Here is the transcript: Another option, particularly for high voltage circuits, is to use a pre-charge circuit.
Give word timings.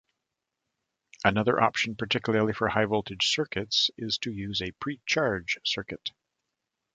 Another 1.23 1.61
option, 1.61 1.95
particularly 1.95 2.53
for 2.53 2.67
high 2.69 2.85
voltage 2.85 3.27
circuits, 3.27 3.91
is 3.99 4.17
to 4.17 4.31
use 4.31 4.59
a 4.59 4.71
pre-charge 4.79 5.59
circuit. 5.63 6.09